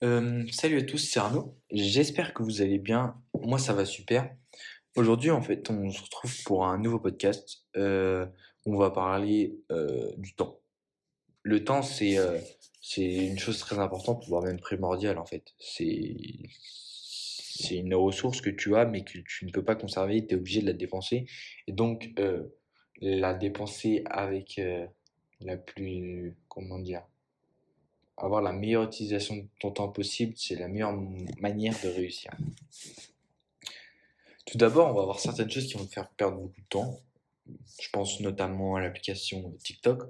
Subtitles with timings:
[0.00, 1.56] Salut à tous, c'est Arnaud.
[1.72, 3.20] J'espère que vous allez bien.
[3.42, 4.32] Moi, ça va super.
[4.94, 8.24] Aujourd'hui, en fait, on se retrouve pour un nouveau podcast euh,
[8.64, 10.60] on va parler euh, du temps.
[11.42, 12.38] Le temps, c'est euh,
[12.80, 15.54] c'est une chose très importante, voire même primordiale, en fait.
[15.58, 16.46] C'est
[17.70, 20.24] une ressource que tu as, mais que tu ne peux pas conserver.
[20.24, 21.26] Tu es obligé de la dépenser.
[21.66, 22.12] Et donc,
[23.00, 24.60] la dépenser avec
[25.40, 27.02] la plus, comment dire,
[28.18, 30.96] avoir la meilleure utilisation de ton temps possible, c'est la meilleure
[31.40, 32.30] manière de réussir.
[34.46, 37.00] Tout d'abord, on va voir certaines choses qui vont te faire perdre beaucoup de temps.
[37.80, 40.02] Je pense notamment à l'application TikTok.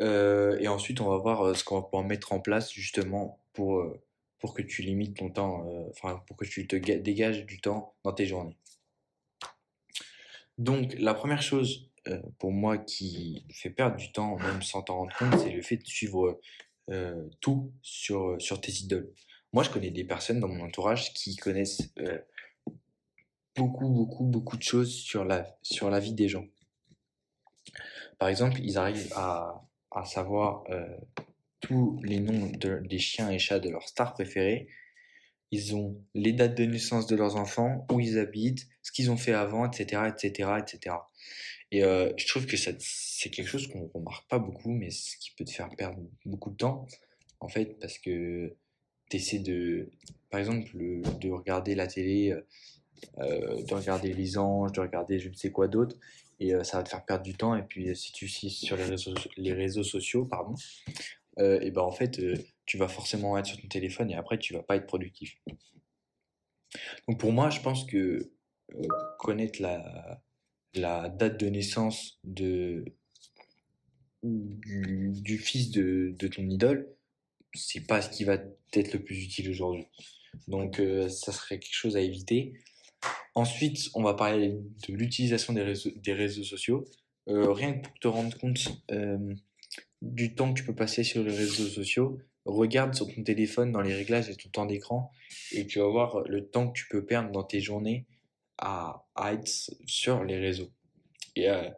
[0.00, 3.40] Euh, et ensuite, on va voir euh, ce qu'on va pouvoir mettre en place justement
[3.52, 4.00] pour, euh,
[4.38, 7.94] pour que tu limites ton temps, enfin pour que tu te ga- dégages du temps
[8.04, 8.56] dans tes journées.
[10.56, 11.90] Donc, la première chose
[12.38, 15.76] pour moi qui fait perdre du temps, même sans t'en rendre compte, c'est le fait
[15.76, 16.40] de suivre
[16.90, 19.12] euh, tout sur, sur tes idoles.
[19.52, 22.18] Moi, je connais des personnes dans mon entourage qui connaissent euh,
[23.56, 26.46] beaucoup, beaucoup, beaucoup de choses sur la, vie des gens.
[28.18, 29.64] Par exemple, ils arrivent à,
[30.04, 30.86] savoir euh,
[31.60, 34.68] tous les noms de- des chiens et chats de leurs stars préférées.
[35.50, 39.16] Ils ont les dates de naissance de leurs enfants, où ils habitent, ce qu'ils ont
[39.16, 40.96] fait avant, etc., etc., etc.
[41.70, 45.32] Et euh, je trouve que c'est quelque chose qu'on remarque pas beaucoup, mais ce qui
[45.36, 46.86] peut te faire perdre beaucoup de temps,
[47.40, 48.54] en fait, parce que
[49.10, 49.90] tu essaies de,
[50.30, 52.34] par exemple, le- de regarder la télé,
[53.18, 55.96] euh, de regarder les anges, de regarder je ne sais quoi d'autre,
[56.40, 57.54] et euh, ça va te faire perdre du temps.
[57.54, 58.76] Et puis, euh, si tu suis sur
[59.36, 60.54] les réseaux sociaux, pardon,
[61.38, 62.34] euh, et ben en fait, euh,
[62.66, 65.38] tu vas forcément être sur ton téléphone et après, tu vas pas être productif.
[67.06, 68.30] Donc pour moi, je pense que
[68.74, 70.22] euh, connaître la,
[70.74, 72.84] date de naissance de,
[74.22, 76.94] du, fils de, de ton idole,
[77.54, 78.34] c'est pas ce qui va
[78.74, 79.86] être le plus utile aujourd'hui.
[80.46, 82.52] Donc ça serait quelque chose à éviter.
[83.34, 86.84] Ensuite, on va parler de l'utilisation des réseaux, des réseaux sociaux.
[87.26, 88.68] Rien que pour te rendre compte
[90.02, 93.80] du temps que tu peux passer sur les réseaux sociaux, regarde sur ton téléphone dans
[93.80, 95.10] les réglages et ton temps d'écran
[95.52, 98.06] et tu vas voir le temps que tu peux perdre dans tes journées
[98.58, 99.48] à, à être
[99.86, 100.70] sur les réseaux.
[101.36, 101.68] Et euh,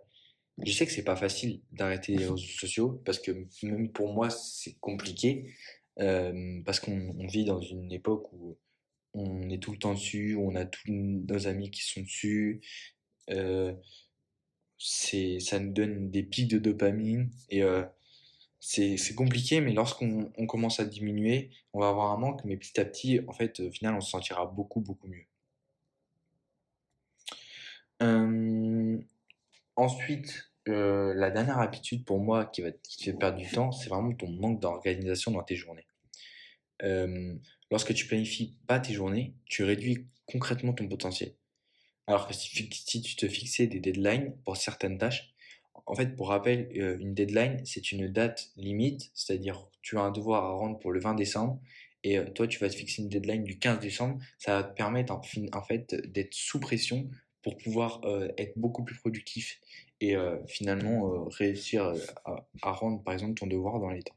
[0.64, 4.31] je sais que c'est pas facile d'arrêter les réseaux sociaux parce que même pour moi
[4.31, 5.54] c'est compliqué
[5.98, 8.56] euh, parce qu'on on vit dans une époque où
[9.12, 12.60] on est tout le temps dessus, où on a tous nos amis qui sont dessus.
[13.31, 13.75] euh,
[14.78, 17.62] c'est, ça nous donne des pics de dopamine et
[18.60, 22.78] c'est, compliqué, mais lorsqu'on on commence à diminuer, on va avoir un manque, mais petit
[22.78, 25.26] à petit, en fait, au final, on se sentira beaucoup, beaucoup mieux.
[29.76, 33.88] Ensuite, euh, la dernière habitude pour moi qui va, te fait perdre du temps, c'est
[33.88, 35.87] vraiment ton manque d'organisation dans tes journées.
[37.70, 41.34] Lorsque tu planifies pas tes journées, tu réduis concrètement ton potentiel.
[42.06, 45.32] Alors que si, si tu te fixais des deadlines pour certaines tâches,
[45.90, 50.10] en fait, pour rappel, euh, une deadline, c'est une date limite, c'est-à-dire tu as un
[50.10, 51.60] devoir à rendre pour le 20 décembre,
[52.04, 54.18] et euh, toi, tu vas te fixer une deadline du 15 décembre.
[54.38, 57.10] Ça va te permettre en, fait d'être sous pression
[57.42, 59.60] pour pouvoir euh, être beaucoup plus productif
[60.02, 60.16] et
[60.48, 61.92] finalement réussir
[62.24, 64.16] à, à rendre, par exemple, ton devoir dans les temps.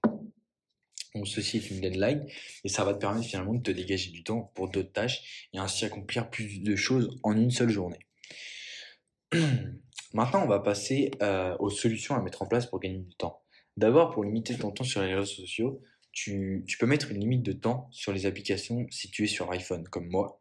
[1.14, 2.26] Donc ceci est une deadline
[2.64, 5.58] et ça va te permettre finalement de te dégager du temps pour d'autres tâches et
[5.58, 8.00] ainsi accomplir plus de choses en une seule journée.
[10.14, 13.42] Maintenant, on va passer euh, aux solutions à mettre en place pour gagner du temps.
[13.78, 15.82] D'abord, pour limiter ton temps sur les réseaux sociaux,
[16.12, 20.08] tu, tu peux mettre une limite de temps sur les applications situées sur iPhone, comme
[20.08, 20.40] moi,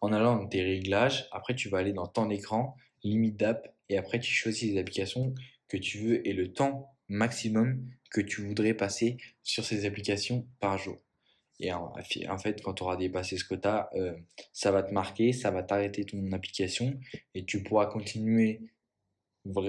[0.00, 1.28] en allant dans tes réglages.
[1.32, 5.34] Après, tu vas aller dans temps d'écran, limite d'app, et après, tu choisis les applications
[5.66, 10.78] que tu veux et le temps maximum que tu voudrais passer sur ces applications par
[10.78, 10.98] jour.
[11.62, 11.92] Et en,
[12.38, 14.14] fait, quand tu auras dépassé ce quota, euh,
[14.52, 16.98] ça va te marquer, ça va t'arrêter ton application
[17.34, 18.60] et tu pourras continuer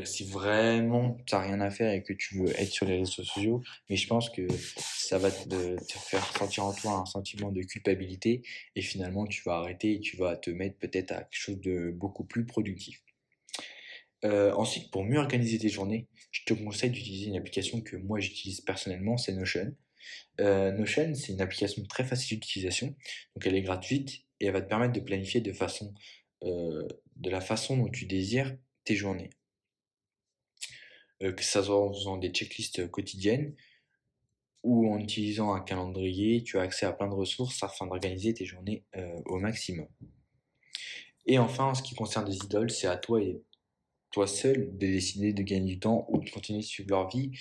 [0.03, 3.23] si vraiment tu n'as rien à faire et que tu veux être sur les réseaux
[3.23, 3.63] sociaux.
[3.89, 7.61] Mais je pense que ça va te, te faire sentir en toi un sentiment de
[7.61, 8.41] culpabilité
[8.75, 11.91] et finalement tu vas arrêter et tu vas te mettre peut-être à quelque chose de
[11.91, 13.03] beaucoup plus productif.
[14.25, 18.19] Euh, ensuite, pour mieux organiser tes journées, je te conseille d'utiliser une application que moi
[18.19, 19.75] j'utilise personnellement, c'est Notion.
[20.39, 24.61] Euh, Notion, c'est une application très facile d'utilisation, donc elle est gratuite et elle va
[24.61, 25.93] te permettre de planifier de façon,
[26.43, 29.29] euh, de la façon dont tu désires tes journées.
[31.21, 33.55] Euh, que ça soit en faisant des checklists quotidiennes
[34.63, 38.45] ou en utilisant un calendrier, tu as accès à plein de ressources afin d'organiser tes
[38.45, 39.87] journées euh, au maximum.
[41.25, 43.41] Et enfin, en ce qui concerne les idoles, c'est à toi et
[44.11, 47.31] toi seul de décider de gagner du temps ou de continuer de suivre leur vie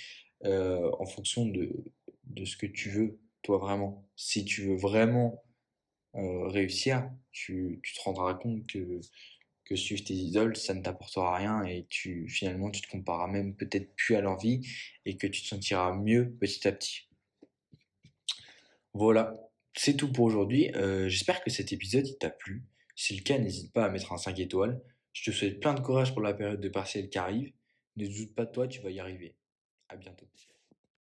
[0.44, 1.84] en fonction de,
[2.32, 4.08] de ce que tu veux toi vraiment.
[4.16, 5.42] Si tu veux vraiment
[6.14, 9.00] euh, réussir, tu, te rendras compte que,
[9.64, 13.54] que suivre tes idoles, ça ne t'apportera rien et tu finalement tu te compareras même
[13.56, 14.66] peut-être plus à leur vie
[15.04, 17.08] et que tu te sentiras mieux petit à petit.
[18.94, 19.34] Voilà,
[19.74, 20.70] c'est tout pour aujourd'hui.
[20.74, 22.62] Euh, j'espère que cet épisode t'a plu.
[22.94, 24.80] Si le cas, n'hésite pas à mettre un 5 étoiles.
[25.12, 27.52] Je te souhaite plein de courage pour la période de partiel qui arrive.
[27.96, 29.34] Ne doute pas de toi, tu vas y arriver.
[29.88, 30.26] À bientôt.